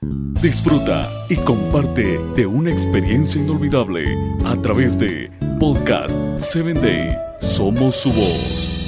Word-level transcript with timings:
Disfruta 0.00 1.10
y 1.28 1.36
comparte 1.36 2.18
de 2.36 2.46
una 2.46 2.70
experiencia 2.70 3.40
inolvidable 3.40 4.16
a 4.44 4.54
través 4.62 4.98
de 4.98 5.30
Podcast 5.58 6.16
7 6.38 6.74
Day. 6.74 7.18
Somos 7.40 7.96
su 7.96 8.12
voz. 8.12 8.84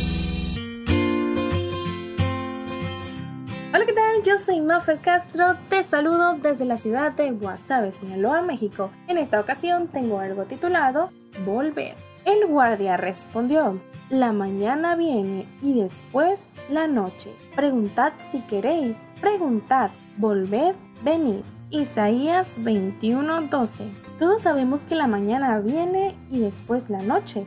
Hola, 3.75 3.85
¿qué 3.85 3.93
tal? 3.93 4.23
Yo 4.25 4.39
soy 4.39 4.61
Maffer 4.61 4.99
Castro. 4.99 5.57
Te 5.69 5.83
saludo 5.83 6.39
desde 6.41 6.65
la 6.65 6.79
ciudad 6.79 7.13
de 7.13 7.33
Guasave, 7.33 7.91
Sinaloa, 7.91 8.43
México. 8.43 8.91
En 9.09 9.19
esta 9.19 9.41
ocasión 9.41 9.89
tengo 9.89 10.21
algo 10.21 10.45
titulado 10.45 11.11
Volver. 11.45 12.10
El 12.31 12.47
guardia 12.47 12.97
respondió, 12.97 13.81
la 14.09 14.33
mañana 14.33 14.95
viene 14.95 15.47
y 15.63 15.75
después 15.81 16.53
la 16.69 16.87
noche. 16.87 17.35
Preguntad 17.57 18.13
si 18.31 18.39
queréis, 18.43 18.99
preguntad, 19.21 19.91
volved, 20.17 20.77
venid. 21.03 21.41
Isaías 21.71 22.61
21:12. 22.63 23.91
Todos 24.21 24.43
sabemos 24.43 24.85
que 24.85 24.95
la 24.95 25.09
mañana 25.09 25.59
viene 25.59 26.15
y 26.31 26.39
después 26.39 26.89
la 26.89 27.03
noche. 27.03 27.47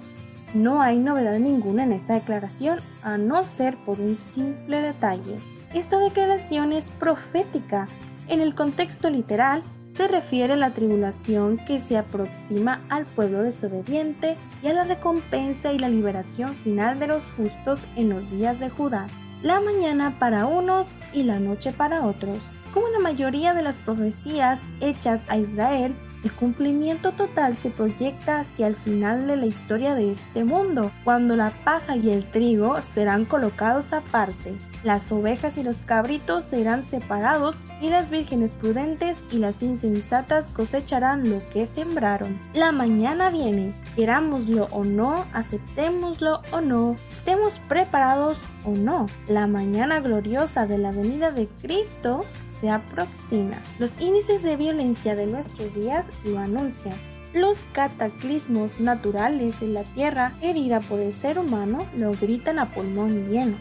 No 0.54 0.82
hay 0.82 1.00
novedad 1.00 1.40
ninguna 1.40 1.84
en 1.84 1.94
esta 1.94 2.16
declaración 2.16 2.82
a 3.04 3.18
no 3.18 3.41
ser 3.44 3.77
por 3.77 4.02
un 4.02 4.18
simple 4.18 4.82
detalle. 4.82 5.38
Esta 5.74 5.98
declaración 5.98 6.74
es 6.74 6.90
profética. 6.90 7.88
En 8.27 8.41
el 8.41 8.54
contexto 8.54 9.10
literal, 9.10 9.63
se 9.94 10.08
refiere 10.08 10.54
a 10.54 10.58
la 10.58 10.72
tribulación 10.72 11.58
que 11.58 11.80
se 11.80 11.98
aproxima 11.98 12.82
al 12.90 13.06
pueblo 13.06 13.44
desobediente 13.44 14.36
y 14.64 14.68
a 14.68 14.74
la 14.74 14.84
recompensa 14.84 15.72
y 15.72 15.78
la 15.78 15.88
liberación 15.88 16.56
final 16.56 17.00
de 17.00 17.08
los 17.08 17.30
justos 17.32 17.88
en 17.96 18.10
los 18.10 18.32
días 18.32 18.60
de 18.60 18.70
Judá, 18.70 19.06
la 19.44 19.60
mañana 19.60 20.18
para 20.20 20.48
unos 20.48 20.88
y 21.14 21.24
la 21.24 21.38
noche 21.40 21.74
para 21.74 22.06
otros. 22.06 22.52
Como 22.74 22.88
la 22.90 23.00
mayoría 23.00 23.54
de 23.54 23.62
las 23.62 23.78
profecías 23.78 24.64
hechas 24.82 25.26
a 25.27 25.38
Israel, 25.38 25.96
el 26.24 26.32
cumplimiento 26.32 27.12
total 27.12 27.55
se 27.55 27.70
proyecta 27.70 28.40
hacia 28.40 28.68
el 28.68 28.76
final 28.76 29.27
de 29.27 29.35
la 29.35 29.46
historia 29.46 29.93
de 29.93 30.10
este 30.10 30.43
mundo, 30.46 30.91
cuando 31.04 31.35
la 31.35 31.52
paja 31.66 31.98
y 31.98 32.12
el 32.12 32.26
trigo 32.26 32.82
serán 32.82 33.26
colocados 33.26 33.91
aparte. 33.91 34.54
Las 34.84 35.12
ovejas 35.13 35.57
y 35.57 35.63
los 35.63 35.82
cabritos 35.82 36.44
serán 36.44 36.84
separados 36.84 37.57
y 37.82 37.90
las 37.90 38.10
vírgenes 38.10 38.54
prudentes 38.54 39.24
y 39.32 39.38
las 39.38 39.63
insensatas 39.63 40.51
cosecharán 40.51 41.29
lo 41.29 41.41
que 41.49 41.68
sembraron. 41.68 42.40
La 42.54 42.71
mañana 42.71 43.29
viene, 43.29 43.74
querámoslo 43.96 44.68
o 44.71 44.84
no, 44.84 45.26
aceptémoslo 45.34 46.41
o 46.51 46.60
no, 46.60 46.98
estemos 47.12 47.60
preparados 47.70 48.40
o 48.66 48.71
no. 48.71 49.05
La 49.27 49.48
mañana 49.48 50.01
gloriosa 50.01 50.68
de 50.68 50.77
la 50.77 50.91
venida 50.91 51.32
de 51.32 51.48
Cristo 51.62 52.21
se 52.64 52.70
aproxima. 52.70 53.58
Los 53.78 54.00
índices 54.00 54.42
de 54.42 54.56
violencia 54.56 55.18
de 55.18 55.28
nuestros 55.28 55.76
días 55.76 56.10
lo 56.24 56.40
anuncian. 56.40 56.96
Los 57.34 57.66
cataclismos 57.74 58.80
naturales 58.80 59.62
en 59.62 59.74
la 59.74 59.84
Tierra 59.84 60.32
herida 60.40 60.80
por 60.80 61.02
el 61.02 61.12
ser 61.12 61.40
humano 61.40 61.86
lo 61.98 62.14
gritan 62.14 62.60
a 62.60 62.68
pulmón 62.68 63.28
lleno. 63.28 63.58